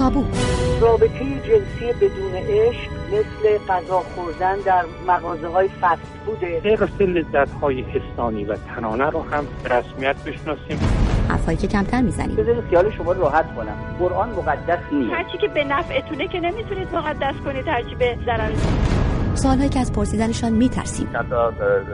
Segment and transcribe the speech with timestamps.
[0.00, 0.24] تابو.
[0.80, 7.82] رابطه جنسی بدون عشق مثل غذا خوردن در مغازه های فست بوده غیر لذت های
[7.82, 10.80] حسانی و تنانه رو هم رسمیت بشناسیم.
[11.28, 12.36] حرفایی که کمتر می‌زنیم.
[12.36, 13.96] بذارید خیال شما راحت کنم.
[13.98, 15.12] قرآن مقدس نیست.
[15.12, 18.50] هرچی که به نفعتونه که نمی‌تونید مقدس کنید هرچی به ضرر
[19.34, 21.08] سوالهایی که از پرسیدنشان میترسیم.
[21.14, 21.34] حتی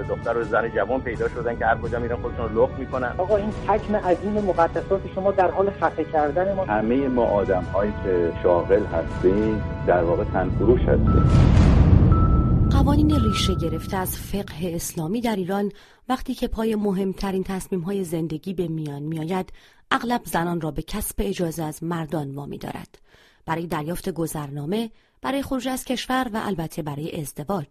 [0.09, 3.15] دختر و زن جوان پیدا شدن که هر کجا میرن خودشون رو لخت می‌کنن.
[3.19, 7.93] آقا این حجم عظیم مقدسات شما در حال خفه کردن ما همه ما آدم هایی
[8.05, 11.31] که شاغل هستیم در واقع تنفروش هستیم.
[12.71, 15.73] قوانین ریشه گرفته از فقه اسلامی در ایران
[16.09, 19.53] وقتی که پای مهمترین تصمیم های زندگی به میان میآید
[19.91, 22.99] اغلب زنان را به کسب اجازه از مردان وامی دارد
[23.47, 24.91] برای دریافت گذرنامه
[25.27, 27.67] برای خروج از کشور و البته برای ازدواج.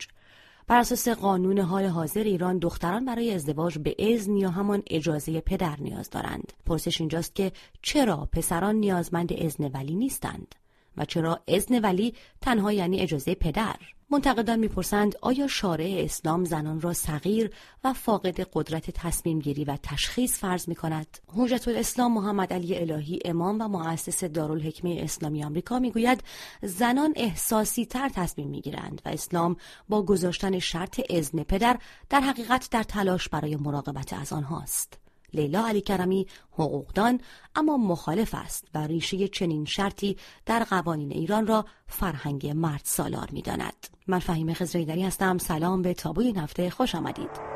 [0.67, 5.75] بر اساس قانون حال حاضر ایران دختران برای ازدواج به اذن یا همان اجازه پدر
[5.79, 6.53] نیاز دارند.
[6.65, 10.55] پرسش اینجاست که چرا پسران نیازمند اذن ولی نیستند
[10.97, 13.75] و چرا اذن ولی تنها یعنی اجازه پدر؟
[14.09, 17.51] منتقدان می‌پرسند آیا شارع اسلام زنان را صغیر
[17.83, 23.19] و فاقد قدرت تصمیم گیری و تشخیص فرض می کند؟ حجت الاسلام محمد علی الهی
[23.25, 26.23] امام و مؤسس دارالحکمه اسلامی آمریکا می‌گوید
[26.61, 29.55] زنان احساسی تر تصمیم می گیرند و اسلام
[29.89, 31.77] با گذاشتن شرط اذن پدر
[32.09, 35.04] در حقیقت در تلاش برای مراقبت از آنهاست.
[35.35, 37.19] لیلا علی کرمی حقوقدان
[37.55, 43.41] اما مخالف است و ریشه چنین شرطی در قوانین ایران را فرهنگ مرد سالار می
[43.41, 43.87] داند.
[44.07, 45.37] من فهیم خزریدری هستم.
[45.37, 45.81] سلام.
[45.81, 47.55] به تابوی نفته خوش آمدید.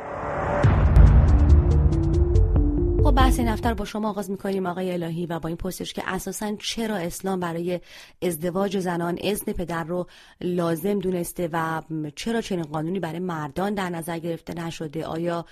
[3.03, 6.55] خب بحث نفتر با شما آغاز می‌کنیم آقای الهی و با این پرسش که اساسا
[6.55, 7.79] چرا اسلام برای
[8.21, 10.07] ازدواج زنان اذن پدر رو
[10.41, 11.81] لازم دونسته و
[12.15, 15.45] چرا چنین قانونی برای مردان در نظر گرفته نشده؟ آیا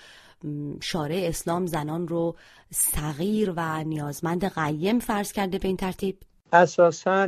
[0.81, 2.35] شارع اسلام زنان رو
[2.71, 6.17] صغیر و نیازمند قیم فرض کرده به این ترتیب؟
[6.53, 7.27] اساسا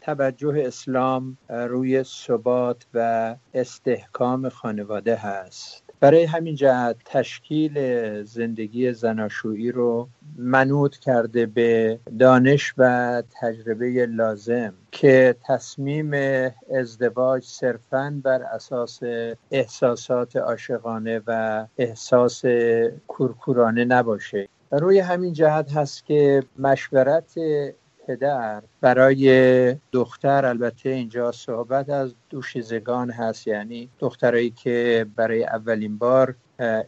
[0.00, 5.89] توجه اسلام روی ثبات و استحکام خانواده هست.
[6.00, 7.74] برای همین جهت تشکیل
[8.22, 16.10] زندگی زناشویی رو منوط کرده به دانش و تجربه لازم که تصمیم
[16.74, 19.00] ازدواج صرفا بر اساس
[19.50, 22.42] احساسات عاشقانه و احساس
[23.08, 24.48] کورکورانه نباشه.
[24.70, 27.34] روی همین جهت هست که مشورت
[28.10, 28.62] پدر.
[28.80, 33.46] برای دختر البته اینجا صحبت از دوشیزگان هست.
[33.46, 36.34] یعنی دخترایی که برای اولین بار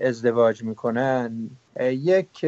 [0.01, 1.51] ازدواج می‌کنن.
[1.81, 2.47] یک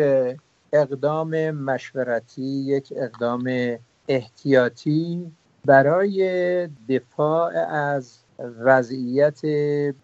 [0.72, 3.76] اقدام مشورتی یک اقدام
[4.08, 5.32] احتیاطی
[5.64, 9.40] برای دفاع از وضعیت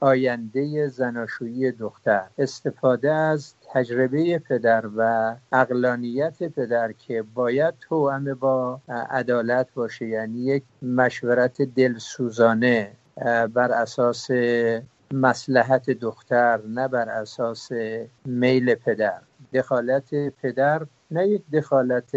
[0.01, 9.67] آینده زناشویی دختر استفاده از تجربه پدر و اقلانیت پدر که باید توأم با عدالت
[9.75, 12.93] باشه یعنی یک مشورت دلسوزانه
[13.55, 14.31] بر اساس
[15.13, 17.73] مسلحت دختر نه بر اساس
[18.25, 19.21] میل پدر.
[19.53, 22.11] دخالت پدر نه یک دخالت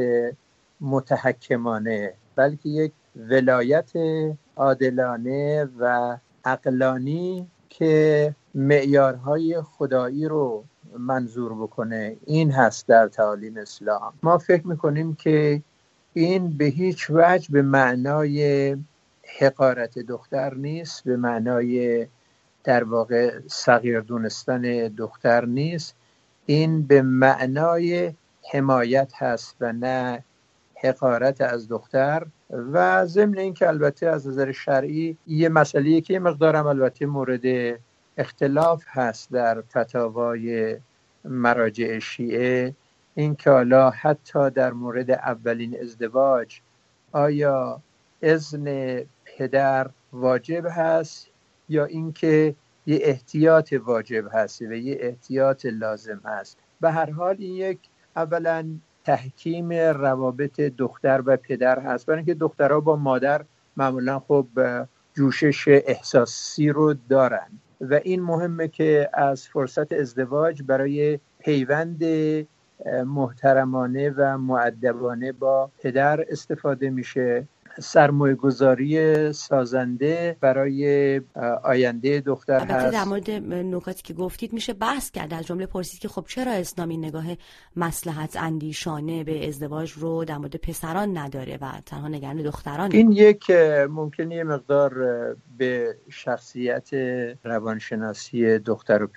[0.81, 3.91] متحکمانه بلکه یک ولایت
[4.57, 10.63] عادلانه و اقلانی که معیارهای خدایی رو
[10.97, 12.17] منظور بکنه.
[12.25, 14.13] این هست در تعالیم اسلام.
[14.23, 15.61] ما فکر می‌کنیم که
[16.13, 18.77] این به هیچ وجه به معنای
[19.39, 22.07] حقارت دختر نیست به معنای
[22.63, 25.95] در واقع صغیر دونستن دختر نیست.
[26.45, 28.13] این به معنای
[28.51, 30.23] حمایت هست و نه
[30.83, 32.25] حقارت از دختر.
[32.53, 37.77] و ضمن اینکه البته از نظر شرعی یه مسئله که یه مقدارم البته مورد
[38.17, 40.77] اختلاف هست در فتاوای
[41.25, 42.75] مراجع شیعه
[43.15, 46.59] این که حالا حتی در مورد اولین ازدواج
[47.11, 47.81] آیا
[48.21, 51.27] اذن پدر واجب هست
[51.69, 56.57] یا اینکه یه احتیاط واجب هست و یه احتیاط لازم هست.
[56.81, 57.79] به هر حال این یک
[58.15, 58.65] اولا
[59.03, 62.05] تحکیم روابط دختر و پدر هست.
[62.05, 63.45] برای اینکه دخترها با مادر
[63.77, 64.47] معمولا خب
[65.13, 67.47] جوشش احساسی رو دارن.
[67.81, 72.03] و این مهمه که از فرصت ازدواج برای پیوند
[73.05, 77.47] محترمانه و معدبانه با پدر استفاده میشه.
[77.79, 81.21] سرمایه گذاری سازنده برای
[81.63, 85.33] آینده دختر هست در مورد نکاتی که گفتید میشه بحث کرد.
[85.33, 87.23] از جمله پرسید که خب چرا اسلامی نگاه
[87.75, 93.51] مسلحت اندیشانه به ازدواج رو در مورد پسران نداره و تنها نگران دختران؟ این یک
[93.89, 94.93] ممکنه یه مقدار
[95.57, 96.89] به شخصیت
[97.43, 99.07] روانشناسی دختر و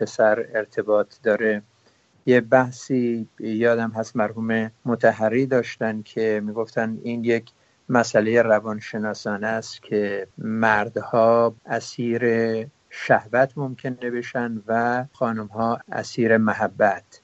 [0.00, 1.62] پسر ارتباط داره.
[2.26, 7.50] یه بحثی یادم هست مرحوم متحری داشتن که می‌گفتن این یک
[7.90, 12.22] مسئله روانشناسانه است که مردها اسیر
[12.90, 17.20] شهوت ممکنه بشن و خانمها اسیر محبت.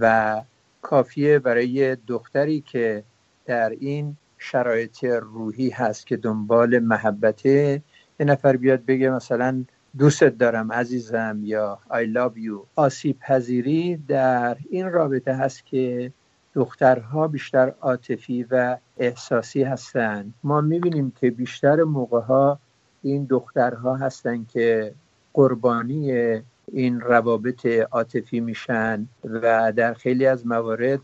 [0.00, 0.42] و
[0.82, 3.04] کافیه برای دختری که
[3.46, 7.82] در این شرایط روحی هست که دنبال محبته
[8.20, 9.64] یه نفر بیاد بگه مثلا
[9.98, 12.66] دوستت دارم عزیزم یا I love you.
[12.76, 16.12] آسیب پذیری در این رابطه هست که
[16.54, 22.58] دخترها بیشتر عاطفی و احساسی هستند ما می‌بینیم که بیشتر موقع ها
[23.02, 24.94] این دخترها هستند که
[25.32, 26.12] قربانی
[26.72, 31.00] این روابط عاطفی میشن و در خیلی از موارد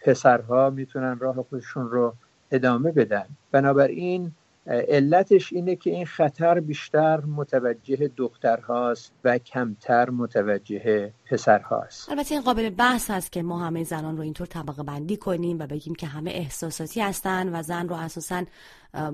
[0.00, 2.14] پسرها می‌تونن راه خودشون رو
[2.50, 3.26] ادامه بدن.
[3.50, 4.32] بنابراین
[4.66, 12.10] علتش اینه که این خطر بیشتر متوجه دخترهاست و کمتر متوجه پسرهاست.
[12.10, 15.66] البته این قابل بحث هست که ما همه زنان رو اینطور طبقه بندی کنیم و
[15.66, 18.44] بگیم که همه احساساتی هستن و زن رو اساسا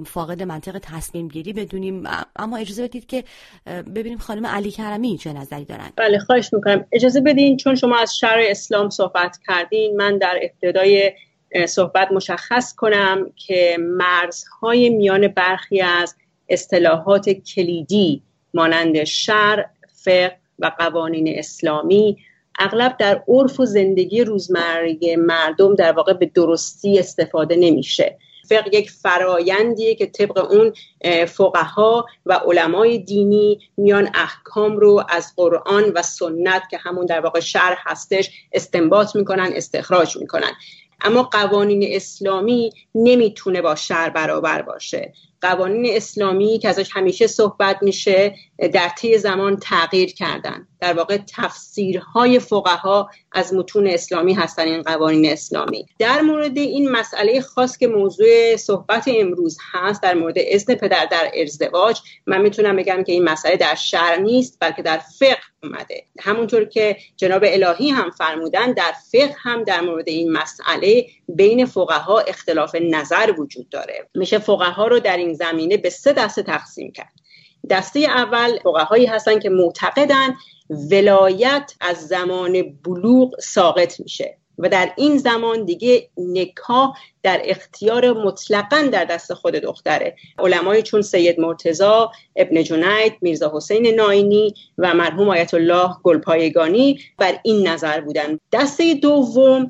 [0.06, 2.02] فاقد منطق تصمیم گیری بدونیم.
[2.36, 3.24] اما اجازه بدید که
[3.66, 5.90] ببینیم خانم علی کرمی چه نظری دارن.
[5.96, 6.84] بله خواهش می‌کنم.
[6.92, 11.12] اجازه بدین چون شما از شرع اسلام صحبت کردین من در ابتدای
[11.68, 16.14] صحبت مشخص کنم که مرزهای میان برخی از
[16.48, 18.22] اصطلاحات کلیدی
[18.54, 19.66] مانند شر،
[20.04, 22.16] فقه و قوانین اسلامی
[22.58, 28.18] اغلب در عرف و زندگی روزمره مردم در واقع به درستی استفاده نمیشه.
[28.48, 30.72] فقه یک فرایندیه که طبق اون
[31.26, 37.40] فقها و علمای دینی میان احکام رو از قرآن و سنت که همون در واقع
[37.40, 40.52] شرح هستش استنباط می‌کنن استخراج می‌کنن.
[41.00, 45.12] اما قوانین اسلامی نمی‌تونه با شر برابر باشه.
[45.40, 48.34] قوانین اسلامی که ازش همیشه صحبت میشه
[48.72, 50.68] در طی زمان تغییر کردن.
[50.80, 55.86] در واقع تفسیرهای فقها از متون اسلامی هستن این قوانین اسلامی.
[55.98, 61.30] در مورد این مسئله خاص که موضوع صحبت امروز هست در مورد اذن پدر در
[61.42, 66.04] ازدواج من می‌تونم بگم که این مسئله در شرع نیست بلکه در فقه اومده.
[66.20, 72.18] همونطور که جناب الهی هم فرمودن در فقه هم در مورد این مسئله بین فقها
[72.18, 74.08] اختلاف نظر وجود داره.
[74.14, 77.12] میشه فقها رو در این زمینه به سه دسته تقسیم کرد.
[77.70, 80.36] دسته اول فقهایی هستن که معتقدن
[80.70, 84.38] ولایت از زمان بلوغ ساقط میشه.
[84.58, 90.16] و در این زمان دیگه نکاح در اختیار مطلقا در دست خود دختره.
[90.38, 97.38] علمای چون سید مرتزا ابن جنید میرزا حسین ناینی و مرحوم آیت الله گلپایگانی بر
[97.42, 99.68] این نظر بودن دسته دوم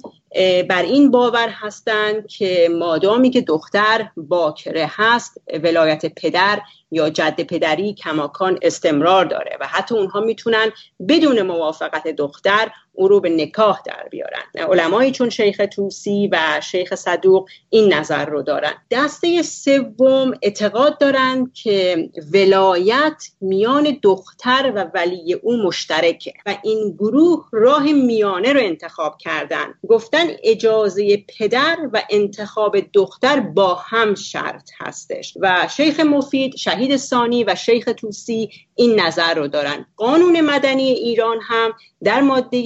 [0.69, 6.61] بر این باور هستند که مادامی که دختر باکره هست ولایت پدر
[6.91, 10.73] یا جد پدری کماکان استمرار داره و حتی اونها می‌تونن
[11.09, 14.43] بدون موافقت دختر او رو به نکاح در بیارن.
[14.55, 18.73] علمایی چون شیخ توسی و شیخ صدوق این نظر رو دارن.
[18.91, 27.49] دسته سوم اعتقاد دارن که ولایت میان دختر و ولی او مشترکه و این گروه
[27.53, 29.75] راه میانه رو انتخاب کردن.
[29.89, 35.35] گفتن اجازه پدر و انتخاب دختر با هم شرط هستش.
[35.41, 39.87] و شیخ مفید شهید ثانی و شیخ توسی این نظر رو دارن.
[39.97, 41.73] قانون مدنی ایران هم
[42.05, 42.59] در ماده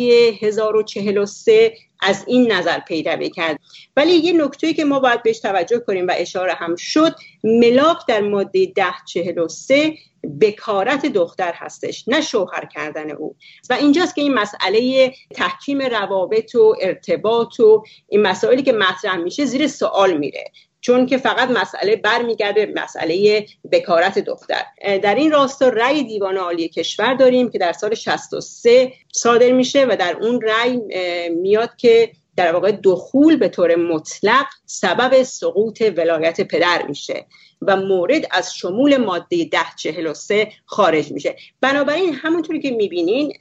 [0.42, 3.58] 1043 از این نظر پیروی کرد.
[3.96, 7.14] ولی یه نکته که ما باید بهش توجه کنیم و اشاره هم شد
[7.44, 9.94] ملاک در ماده 1043
[10.40, 13.36] بکارت دختر هستش نه شوهر کردن او.
[13.70, 19.44] و اینجاست که این مسئله تحکیم روابط و ارتباط و این مسائلی که مطرح میشه
[19.44, 20.44] زیر سوال میره.
[20.82, 24.64] چون که فقط مسئله برمیگرده مسئله بکارت دختر.
[25.02, 29.96] در این راستا رأی دیوان عالی کشور داریم که در سال 63 صادر میشه و
[29.96, 30.80] در اون رأی
[31.28, 37.26] میاد که در واقع دخول به طور مطلق سبب سقوط ولایت پدر میشه.
[37.66, 41.36] و مورد از شمول ماده 1043 خارج میشه.
[41.60, 43.32] بنابراین همونطوری که می‌بینین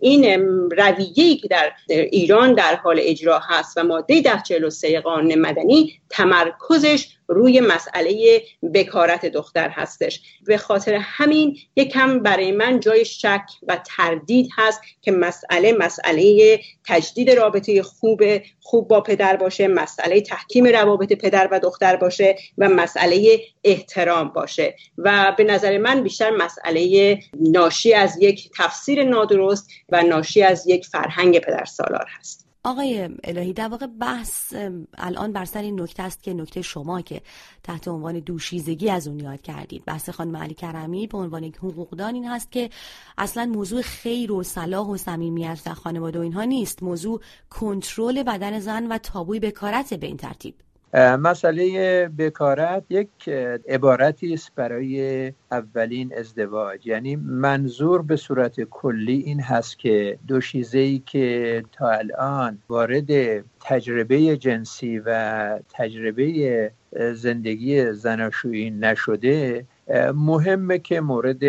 [0.00, 0.24] این
[0.70, 7.60] رویه‌ای که در ایران در حال اجرا هست و ماده 1043 قانون مدنی تمرکزش روی
[7.60, 8.42] مسئله
[8.74, 10.20] بکارت دختر هستش.
[10.46, 17.30] به خاطر همین یکم برای من جای شک و تردید هست که مسئله مسئله تجدید
[17.30, 18.22] رابطه خوب
[18.60, 24.74] خوب با پدر باشه مسئله تحکیم روابط پدر و دختر باشه و مسئله احترام باشه.
[24.98, 30.86] و به نظر من بیشتر مسئله ناشی از یک تفسیر نادرست و ناشی از یک
[30.86, 32.49] فرهنگ پدر سالار هست.
[32.64, 34.54] آقای الهی در واقع بحث
[34.98, 37.22] الان بر سر این نکته است که نکته شما که
[37.62, 39.84] تحت عنوان دوشیزگی از اون یاد کردید.
[39.84, 42.70] بحث خانم علی کرمی به عنوان یک حقوقدان این هست که
[43.18, 46.82] اصلا موضوع خیر و صلاح و صمیمیت در خانواده و اینها نیست.
[46.82, 50.54] موضوع کنترل بدن زن و تابوی بکارت به این ترتیب.
[50.94, 53.28] مسئله بکارت یک
[53.68, 56.86] عبارتی است برای اولین ازدواج.
[56.86, 60.40] یعنی منظور به صورت کلی این هست که دو
[60.72, 66.70] ای که تا الان وارد تجربه جنسی و تجربه
[67.14, 69.64] زندگی زناشویی نشده
[70.14, 71.42] مهمه که مورد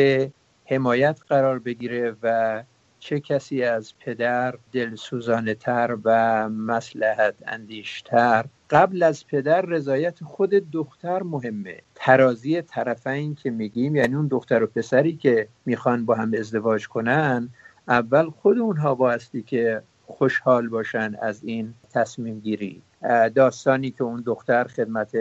[0.65, 2.63] حمایت قرار بگیره و
[2.99, 11.23] چه کسی از پدر دلسوزانه تر و مسلحت اندیشتر قبل از پدر رضایت خود دختر
[11.23, 11.77] مهمه.
[11.95, 17.49] ترازی طرفین که میگیم یعنی اون دختر و پسری که می‌خوان با هم ازدواج کنن
[17.87, 22.81] اول خود اونها بایستی که خوشحال باشن از این تصمیم گیری.
[23.35, 25.11] داستانی که اون دختر خدمت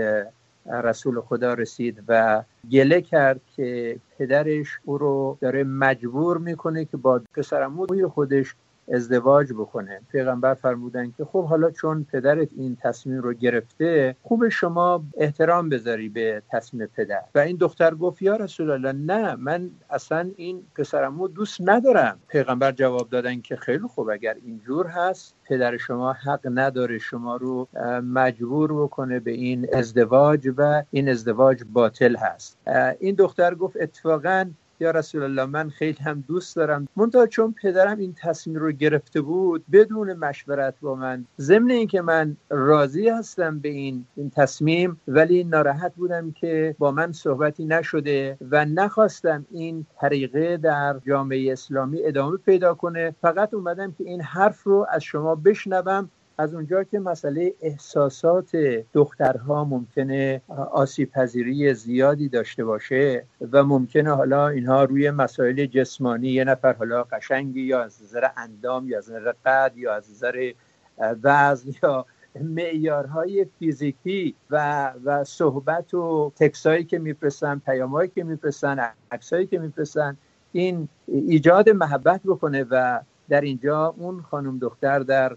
[0.67, 7.21] رسول خدا رسید و گله کرد که پدرش او رو داره مجبور می‌کنه که با
[7.35, 8.55] پسرموی خودش
[8.91, 10.01] ازدواج بکنه.
[10.13, 16.09] پیغمبر فرمودن که خب حالا چون پدرت این تصمیم رو گرفته خوب شما احترام بذاری
[16.09, 17.23] به تصمیم پدر.
[17.35, 22.19] و این دختر گفت یا رسول الله نه من اصلا این پسرمو دوست ندارم.
[22.29, 27.69] پیغمبر جواب دادن که خیلی خوب اگر اینجور هست پدر شما حق نداره شما رو
[28.05, 32.59] مجبور بکنه به این ازدواج و این ازدواج باطل هست.
[33.01, 34.51] این دختر گفت اتفاقا
[34.81, 36.89] یا رسول الله من خیلی هم دوست دارم.
[36.97, 41.25] منتها چون پدرم این تصمیم رو گرفته بود بدون مشورت با من.
[41.41, 47.13] ضمن اینکه من راضی هستم به این این تصمیم ولی ناراحت بودم که با من
[47.13, 53.15] صحبتی نشده و نخواستم این طریقه در جامعه اسلامی ادامه پیدا کنه.
[53.23, 58.57] فقط اومدم که این حرف رو از شما بشنوم از اونجا که مسئله احساسات
[58.93, 60.43] دخترها ممکنه
[60.73, 67.03] آسیب پذیری زیادی داشته باشه و ممکنه حالا اینها روی مسائل جسمانی یه نفر حالا
[67.03, 70.53] قشنگی یا از نظر اندام یا از نظر قد یا از نظر
[70.99, 72.07] وزن یا
[72.41, 80.17] معیارهای فیزیکی و و صحبت و تکسایی که میفرستن پیامهایی که میفرستن عکسایی که میفرستن
[80.53, 85.37] این ایجاد محبت بکنه و در اینجا اون خانم دختر در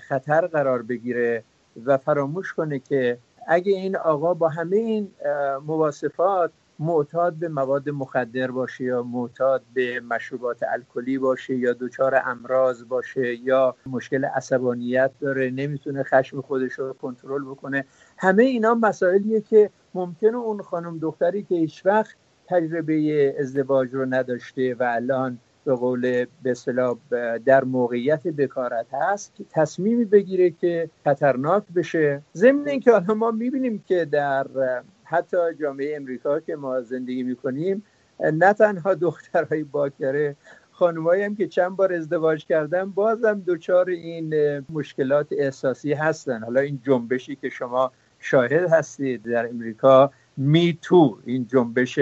[0.00, 1.44] خطر قرار بگیره
[1.84, 5.10] و فراموش کنه که اگه این آقا با همه این
[5.66, 12.84] مواصفات معتاد به مواد مخدر باشه یا معتاد به مشروبات الکلی باشه یا دچار امراض
[12.84, 17.84] باشه یا مشکل عصبانیت داره نمی‌تونه خشم خودش رو کنترل بکنه
[18.18, 22.16] همه اینا مسائلیه که ممکنه اون خانم دختری که هیچ وقت
[22.46, 26.54] تجربه ازدواج رو نداشته و الان به قول به
[27.44, 32.22] در موقعیت بکارت هست که تصمیمی بگیره که خطرناک بشه.
[32.34, 34.46] ضمن اینکه حالا ما می‌بینیم که در
[35.04, 37.82] حتی جامعه امریکا که ما زندگی می‌کنیم
[38.20, 40.36] نه تنها دخترهای باکره
[40.72, 44.34] خانمایی هم که چند بار ازدواج کردن بازم دچار این
[44.70, 46.42] مشکلات احساسی هستن.
[46.42, 51.98] حالا این جنبشی که شما شاهد هستید در امریکا می تو این جنبش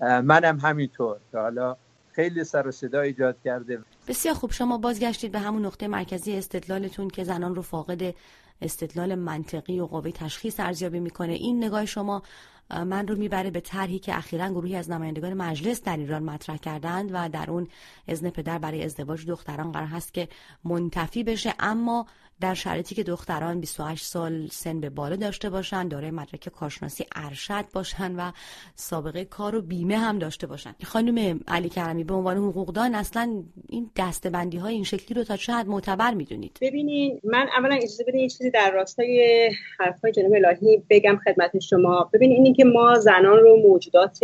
[0.00, 1.16] منم همینطور.
[1.32, 1.76] که حالا
[2.18, 3.78] خیلی سر و صدا ایجاد کرده.
[4.08, 8.14] بسیار خوب شما بازگشتید به همون نقطه مرکزی استدلالتون که زنان رو فاقد
[8.62, 11.32] استدلال منطقی و قوه تشخیص ارزیابی می‌کنه.
[11.32, 12.22] این نگاه شما
[12.70, 17.10] من رو می‌بره به طرحی که اخیرا گروهی از نمایندگان مجلس در ایران مطرح کردند
[17.12, 17.68] و در اون
[18.08, 20.28] اذن پدر برای ازدواج دختران قرار هست که
[20.64, 21.54] منتفی بشه.
[21.60, 22.06] اما
[22.40, 27.64] در شرایطی که دختران 28 سال سن به بالا داشته باشن دارای مدرک کارشناسی ارشد
[27.72, 28.32] باشن و
[28.74, 30.74] سابقه کار و بیمه هم داشته باشن.
[30.84, 35.52] خانم علی کرمی به عنوان حقوقدان اصلا این دستبندی های این شکلی رو تا چه
[35.52, 36.58] حد معتبر می‌دونید.
[36.60, 42.10] ببینید من اولا اجازه بدین یه چیزی در راستای حرفای جناب الهی بگم خدمت شما.
[42.12, 44.18] ببینید اینی که ما زنان رو موجودات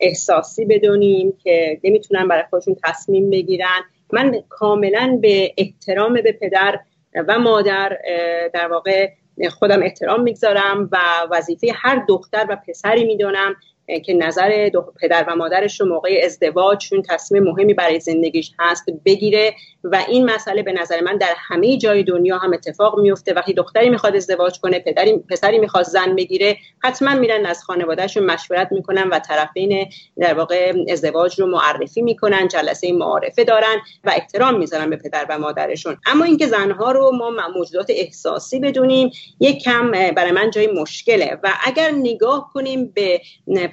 [0.00, 3.80] احساسی بدونیم که نمی‌تونن برای خودشون تصمیم بگیرن
[4.12, 6.80] من کاملا به احترام به پدر
[7.28, 7.98] و مادر
[8.54, 9.10] در واقع
[9.50, 10.98] خودم احترام می‌گذارم و
[11.30, 13.56] وظیفه هر دختر و پسری می‌دونم
[14.04, 19.54] که نظر پدر و مادرش رو موقع ازدواج چون تصمیم مهمی برای زندگیش هست بگیره.
[19.84, 23.34] و این مسئله به نظر من در همه جای دنیا هم اتفاق میفته.
[23.34, 28.68] وقتی دختری می‌خواد ازدواج کنه پدری پسری می‌خواد زن بگیره حتما میرن از خانوادهشون مشورت
[28.72, 29.86] می‌کنن و طرفین
[30.18, 35.38] در واقع ازدواج رو معرفی می‌کنن جلسه معارفه دارن و احترام می‌ذارن به پدر و
[35.38, 35.96] مادرشون.
[36.06, 41.38] اما اینکه زنها رو ما موجودات احساسی بدونیم یک کم برای من جای مشکله.
[41.42, 43.20] و اگر نگاه کنیم به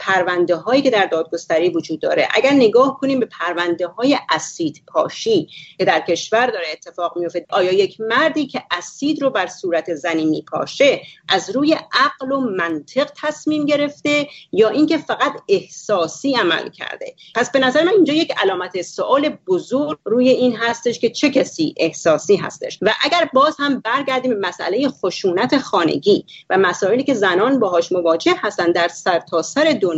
[0.06, 2.28] پرونده هایی که در دادگستری وجود داره.
[2.32, 7.72] اگر نگاه کنیم به پرونده های اسید پاشی که در کشور داره اتفاق میفته آیا
[7.72, 13.66] یک مردی که اسید رو بر صورت زنی میپاشه از روی عقل و منطق تصمیم
[13.66, 19.30] گرفته یا اینکه فقط احساسی عمل کرده؟ پس به نظر من اینجا یک علامت سوال
[19.48, 22.80] بزرگ روی این هستش که چه کسی احساسی هستش.
[22.82, 28.34] و اگر باز هم برگردیم به مسئله خشونت خانگی و مسائلی که زنان باهاش مواجه
[28.38, 29.95] هستن در سرتاسر سر دنیا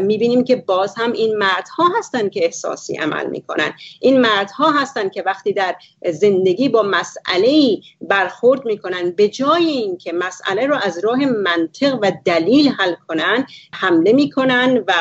[0.00, 3.72] می‌بینیم که باز هم این مردها هستن که احساسی عمل می‌کنن.
[4.00, 5.76] این مردها هستن که وقتی در
[6.12, 12.68] زندگی با مسئله برخورد می‌کنن به جای اینکه مسئله رو از راه منطق و دلیل
[12.68, 14.92] حل کنن حمله می‌کنن و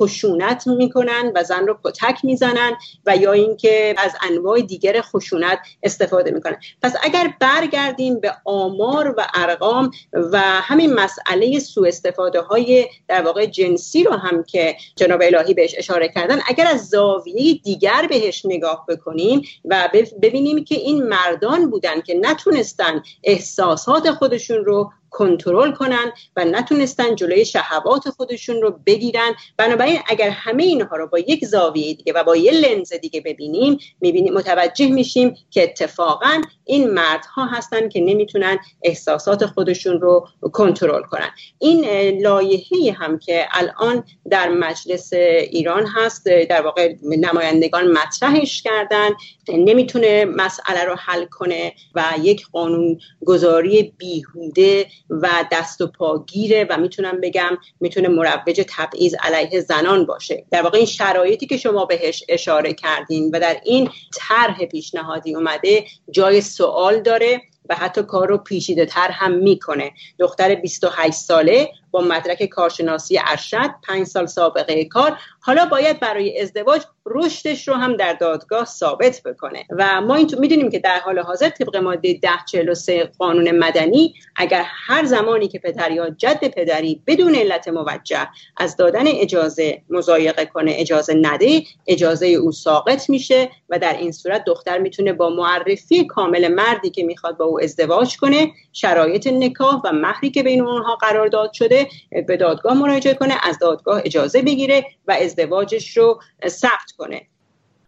[0.00, 2.72] خشونت می‌کنن و زن رو کتک می‌زنن
[3.06, 6.56] و یا اینکه از انواع دیگر خشونت استفاده می‌کنن.
[6.82, 13.46] پس اگر برگردیم به آمار و ارقام و همین مسئله سوء استفاده های در واقع
[13.46, 18.86] جنسی رو هم که جناب الهی بهش اشاره کردن اگر از زاویه دیگر بهش نگاه
[18.88, 19.88] بکنیم و
[20.22, 27.44] ببینیم که این مردان بودن که نتونستن احساسات خودشون رو کنترل کنن و نتونستن جلوی
[27.44, 29.34] شهوات خودشون رو بگیرن.
[29.56, 33.78] بنابراین اگر همه اینها رو با یک زاویه دیگه و با یه لنز دیگه ببینیم
[34.00, 41.30] می‌بینیم متوجه میشیم که اتفاقا این مردها هستن که نمی‌تونن احساسات خودشون رو کنترل کنن.
[41.58, 41.84] این
[42.20, 49.10] لایحه هم که الان در مجلس ایران هست در واقع نمایندگان مطرحش کردن
[49.48, 56.76] نمی‌تونه مسئله رو حل کنه و یک قانون گذاری بیهوده و دست و پاگیره و
[56.76, 60.44] می‌تونم بگم می‌تونه مروج تبعیض علیه زنان باشه.
[60.50, 65.84] در واقع این شرایطی که شما بهش اشاره کردین و در این طرح پیشنهادی اومده
[66.10, 69.92] جای سوال داره و حتی کار رو پیشیده تر هم می‌کنه.
[70.18, 75.18] دختر 28 ساله با مدرک کارشناسی ارشد پنج سال سابقه کار.
[75.40, 79.64] حالا باید برای ازدواج رشدش رو هم در دادگاه ثابت بکنه.
[79.70, 85.04] و ما این می‌دونیم که در حال حاضر طبق ماده 1043 قانون مدنی اگر هر
[85.04, 91.14] زمانی که پدر یا جد پدری بدون علت موجه از دادن اجازه مزایقه کنه اجازه
[91.22, 96.90] نده اجازه او ساقط میشه و در این صورت دختر می‌تونه با معرفی کامل مردی
[96.90, 101.52] که می‌خواد با او ازدواج کنه شرایط نکاح و مهری که بین اونها قرار داد
[101.52, 101.79] شده
[102.26, 107.26] به دادگاه مراجعه کنه از دادگاه اجازه بگیره و ازدواجش رو ثبت کنه.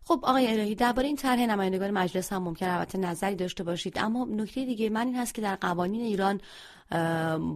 [0.04, 3.98] خب آقای الهی درباره این طرح نمایندگان مجلس هم ممکن البته نظری داشته باشید.
[3.98, 6.40] اما نکته دیگه من این هست که در قوانین ایران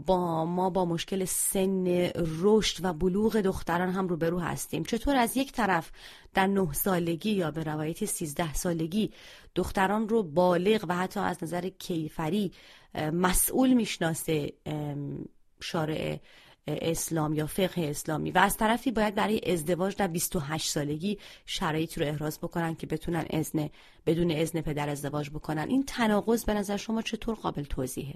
[0.06, 4.84] با ما با مشکل سن رشد و بلوغ دختران هم روبرو هستیم.
[4.84, 5.90] چطور از یک طرف
[6.34, 9.10] در نه سالگی یا به روایت سیزده سالگی
[9.54, 12.52] دختران رو بالغ و حتی از نظر کیفری
[13.12, 14.52] مسئول می‌شناسه
[15.60, 16.18] شارع
[16.68, 22.06] اسلام یا فقه اسلامی و از طرفی باید برای ازدواج در 28 سالگی شرایط رو
[22.06, 23.70] احراز بکنن که بتونن اذن
[24.06, 25.68] بدون اذن پدر ازدواج بکنن.
[25.68, 28.14] این تناقض به نظر شما چطور قابل توضیحه؟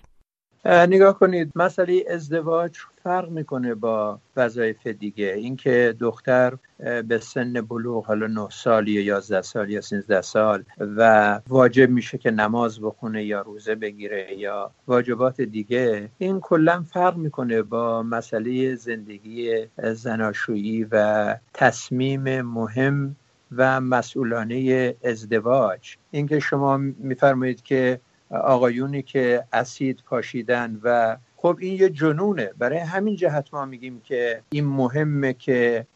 [0.64, 5.32] نگاه کنید مسئله ازدواج فرق می‌کنه با وظایف دیگه.
[5.32, 11.40] اینکه دختر به سن بلوغ حالا 9 سال یا 11 سال یا 13 سال و
[11.48, 17.62] واجب میشه که نماز بخونه یا روزه بگیره یا واجبات دیگه این کلا فرق می‌کنه
[17.62, 23.16] با مسئله زندگی زناشویی و تصمیم مهم
[23.56, 25.96] و مسئولانه ازدواج.
[26.10, 32.50] اینکه شما میفرمایید که آقایونی که اسید پاشیدن و خب این یه جنونه.
[32.58, 35.86] برای همین جهت ما میگیم که این مهمه که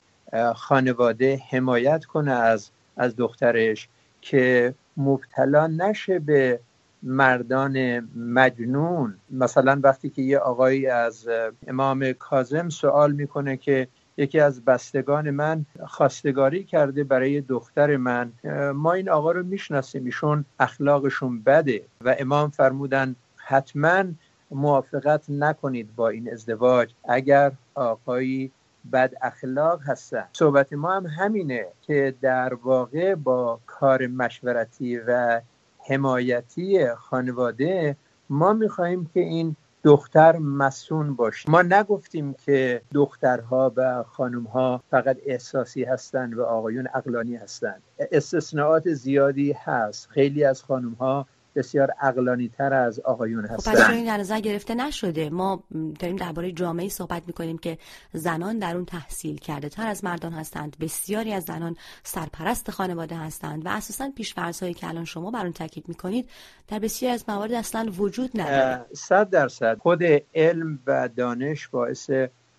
[0.55, 3.89] خانواده حمایت کنه از از دخترش
[4.21, 6.61] که مبتلا نشه به
[7.03, 9.17] مردان مجنون.
[9.31, 11.29] مثلا وقتی که یه آقایی از
[11.67, 18.33] امام کازم سوال می‌کنه که یکی از بستگان من خواستگاری کرده برای دختر من.
[18.75, 24.05] ما این آقا رو می‌شناسیم ایشون اخلاقشون بده و امام فرمودن حتما
[24.51, 28.51] موافقت نکنید با این ازدواج اگر آقایی
[28.93, 30.25] بد اخلاق هستن.
[30.33, 35.41] صحبت ما هم همینه که در واقع با کار مشورتی و
[35.89, 37.97] حمایتی خانواده
[38.31, 45.85] ما می‌خواهیم که این دختر مسون باشه ما نگفتیم که دخترها و خانمها فقط احساسی
[45.85, 50.09] هستند و آقایون اقلانی هستند استثناءات زیادی هست.
[50.11, 54.75] خیلی از خانمها بسیار اقلانی تر از آقایون هستن خب پس این در نظر گرفته
[54.75, 55.31] نشده.
[55.31, 55.63] ما
[55.99, 57.79] داریم درباره جامعه صحبت می‌کنیم که
[58.13, 60.77] زنان در اون تحصیل کرده تر از مردان هستند.
[60.81, 65.53] بسیاری از زنان سرپرست خانواده هستند و اساسا پیشفرض هایی که الان شما بر اون
[65.53, 66.29] تاکید می‌کنید
[66.69, 68.85] در بسیاری از موارد اصلا وجود نداره.
[68.93, 69.79] صد درصد.
[69.79, 70.03] خود
[70.35, 72.11] علم و دانش باعث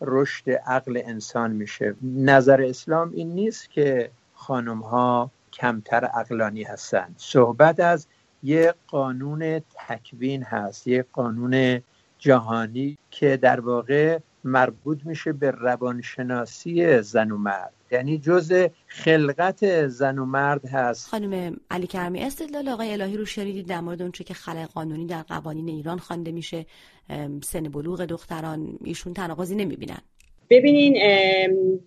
[0.02, 1.96] رشد عقل انسان میشه.
[2.04, 7.16] نظر اسلام این نیست که خانم ها کمتر عقلانی هستند.
[7.18, 8.08] صحبت از
[8.46, 11.82] یه قانون تکوین هست یه قانون
[12.20, 17.74] جهانی که در واقع مربوط میشه به روانشناسی زن و مرد.
[17.92, 21.08] یعنی جز خلقت زن و مرد هست.
[21.08, 25.22] خانم علی کرمی استدلال آقای الهی رو شنیدید در مورد اونچه که خلق قانونی در
[25.22, 26.66] قوانین ایران خوانده میشه؟
[27.44, 30.02] سن بلوغ دختران ایشون تناقضی نمی‌بینن.
[30.50, 30.98] ببینین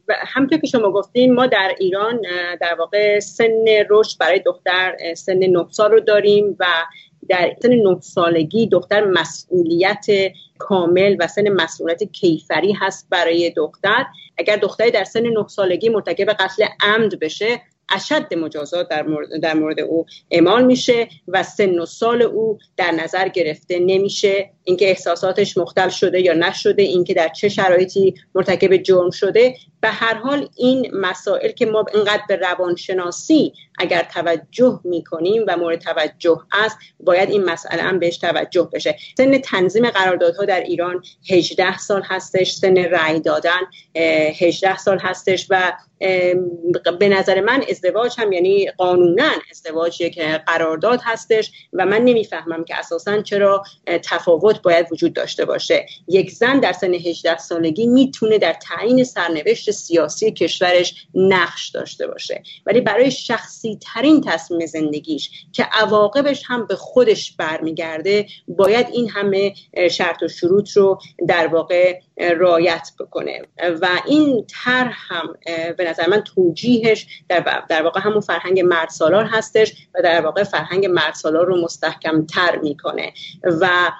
[0.08, 2.20] همطور که شما گفتین ما در ایران
[2.60, 6.66] در واقع سن رشد برای دختر سن 9 سال رو داریم و
[7.28, 10.06] در سن 9 سالگی دختر مسئولیت
[10.58, 14.06] کامل و سن مسئولیت کیفری هست برای دختر.
[14.38, 17.60] اگر دختری در سن 9 سالگی مرتکب قتل عمد بشه
[17.94, 22.90] اشد مجازات در مورد, در مورد او اعمال میشه و سن و سال او در
[22.90, 24.50] نظر گرفته نمیشه.
[24.68, 29.54] اینکه احساساتش مختل شده یا نشده اینکه در چه شرایطی مرتکب جرم شده.
[29.80, 35.80] به هر حال این مسائل که ما اینقدر به روانشناسی اگر توجه می‌کنیم و مورد
[35.80, 38.96] توجه است باید این مسئله هم بهش توجه بشه.
[39.16, 43.60] سن تنظیم قراردادها در ایران 18 سال هستش سن رأی دادن
[44.40, 45.72] 18 سال هستش و
[47.00, 52.76] به نظر من ازدواج هم یعنی قانونا ازدواج یک قرارداد هستش و من نمی‌فهمم که
[52.76, 55.86] اساسا چرا تفاوت باید وجود داشته باشه.
[56.08, 62.42] یک زن در سن 18 سالگی می‌تونه در تعیین سرنوشت سیاسی کشورش نقش داشته باشه.
[62.66, 69.54] ولی برای شخصی ترین تصمیم زندگیش که عواقبش هم به خودش برمیگرده باید این همه
[69.90, 72.00] شرط و شروط رو در واقع
[72.38, 73.42] رایت بکنه.
[73.80, 75.34] و این طرح هم
[75.76, 80.44] به نظر من توجیهش در, در واقع همون فرهنگ مرد سالار هستش و در واقع
[80.44, 83.12] فرهنگ مرد سالار رو مستحکم تر می‌کنه.
[83.60, 83.92] و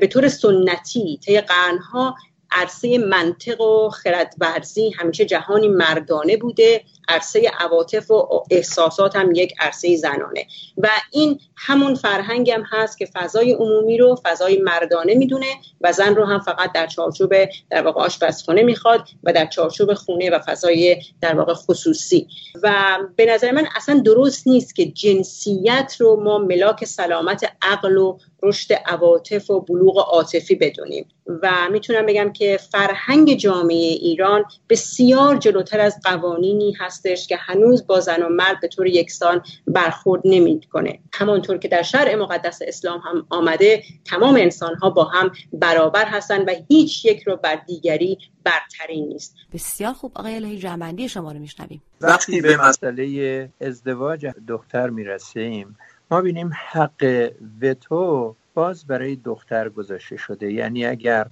[0.00, 2.14] به طور سنتی طی قرنها
[2.54, 6.84] عرصه منطق و خردورزی همیشه جهانی مردانه بوده.
[7.08, 10.46] عرصه عواطف و احساسات هم یک عرصه زنانه.
[10.78, 15.46] و این همون فرهنگ هم هست که فضای عمومی رو فضای مردانه می‌دونه
[15.80, 17.34] و زن رو هم فقط در چارچوب
[17.70, 22.28] در واقع آشپزخونه می‌خواد و در چارچوب خونه و فضای در واقع خصوصی.
[22.62, 28.18] و به نظر من اصلا درست نیست که جنسیت رو ما ملاک سلامت عقل و
[28.42, 31.08] رشد عواطف و بلوغ عاطفی بدونیم.
[31.26, 38.00] و می‌تونم بگم که فرهنگ جامعه ایران بسیار جلوتر از قوانینی هستش که هنوز با
[38.00, 40.98] زن و مرد به طور یکسان برخورد نمی‌کنه.
[41.12, 46.48] همانطور که در شرع مقدس اسلام هم آمده تمام انسان ها با هم برابر هستند
[46.48, 49.36] و هیچ یک رو بر دیگری برتری نیست.
[49.52, 50.12] بسیار خوب.
[50.14, 51.82] آقای الهی جمعندی شما رو میشنویم.
[52.00, 55.76] وقتی به مسئله ازدواج دختر می‌رسیم
[56.10, 57.30] ما بینیم حق
[57.62, 60.52] وتو باز برای دختر گذاشته شده.
[60.52, 61.26] یعنی اگر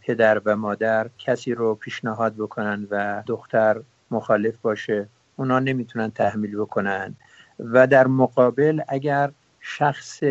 [0.00, 7.14] پدر و مادر کسی رو پیشنهاد بکنن و دختر مخالف باشه اونا نمی‌تونن تحمیل بکنن.
[7.58, 10.24] و در مقابل اگر شخص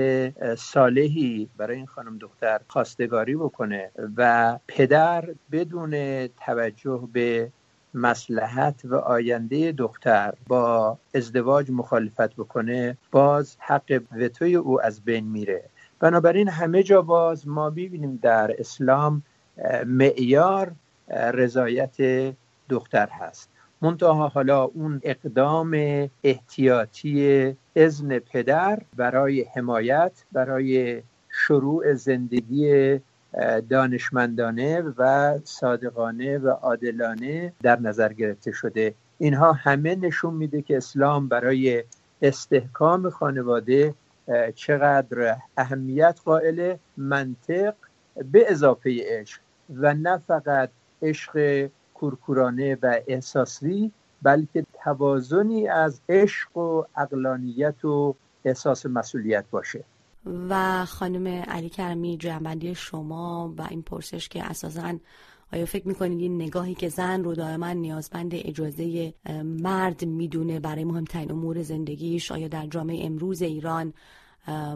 [0.58, 7.52] صالحی برای این خانم دختر خواستگاری بکنه و پدر بدون توجه به
[7.94, 15.64] مسلحت و آینده دختر با ازدواج مخالفت بکنه باز حق وتوی او از بین میره.
[16.02, 19.24] بنابراین همه جا باز ما ببینیم در اسلام
[19.86, 20.72] معیار
[21.34, 21.96] رضایت
[22.70, 23.50] دختر هست.
[23.82, 25.72] منتها حالا اون اقدام
[26.24, 33.00] احتیاطی ازن پدر برای حمایت برای شروع زندگی
[33.70, 38.94] دانشمندانه و صادقانه و عادلانه در نظر گرفته شده.
[39.18, 41.84] اینها همه نشون میده که اسلام برای
[42.22, 43.94] استحکام خانواده
[44.56, 47.74] چقدر اهمیت قائل منطق
[48.32, 49.42] به اضافه عشق
[49.76, 50.70] و نه فقط
[51.02, 53.92] عشق کورکورانه و احساسی
[54.22, 58.16] بلکه توازنی از عشق و اقلانیت و
[58.46, 59.84] احساس مسئولیت باشه.
[60.50, 64.98] و خانم علی کرمی جنبندی شما و این پرسش که اساسا
[65.54, 69.14] آیا فکر می‌کنید این نگاهی که زن رو دائما نیازمند اجازه
[69.44, 73.94] مرد می‌دونه برای مهمترین امور زندگیش آیا در جامعه امروز ایران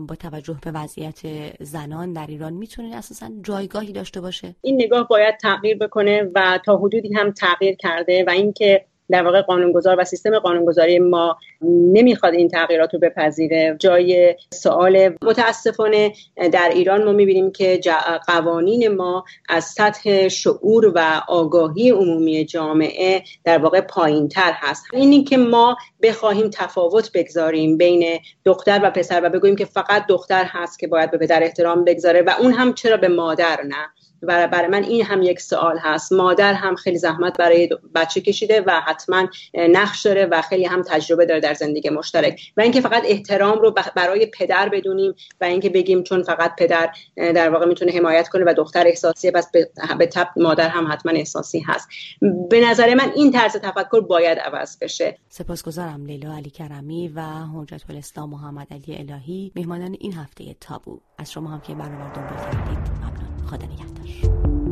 [0.07, 1.21] با توجه به وضعیت
[1.63, 6.77] زنان در ایران می‌تونه اساسا جایگاهی داشته باشه؟ این نگاه باید تغییر بکنه و تا
[6.77, 12.47] حدودی هم تغییر کرده و اینکه در واقع قانونگذار و سیستم قانونگذاری ما نمی‌خواد این
[12.47, 13.75] تغییرات رو بپذیره.
[13.79, 16.13] جای سوال متاسفانه
[16.51, 17.79] در ایران ما می‌بینیم که
[18.27, 24.85] قوانین ما از سطح شعور و آگاهی عمومی جامعه در واقع پایین تر هست.
[24.93, 30.43] اینی که ما بخواهیم تفاوت بگذاریم بین دختر و پسر و بگوییم که فقط دختر
[30.47, 33.89] هست که باید به پدر احترام بگذاره و اون هم چرا به مادر نه؟
[34.27, 36.13] و برای من این هم یک سوال هست.
[36.13, 41.25] مادر هم خیلی زحمت برای بچه کشیده و حتما نقش داره و خیلی هم تجربه
[41.25, 42.41] داره در زندگی مشترک.
[42.57, 47.49] و اینکه فقط احترام رو برای پدر بدونیم و اینکه بگیم چون فقط پدر در
[47.49, 49.51] واقع می‌تونه حمایت کنه و دختر احساسیه بس
[49.99, 51.89] به تب مادر هم حتما احساسی هست.
[52.49, 55.17] به نظر من این طرز تفکر باید عوض بشه.
[55.29, 57.21] سپاسگزارم لیلا علی کرمی و
[57.55, 59.51] حجت الاسلام محمد علی الهی.
[59.55, 60.99] میهمانان این هفته تابو.
[61.17, 63.14] از شما هم که برنامه دنبال کردید
[63.45, 64.64] خدا نگهدار.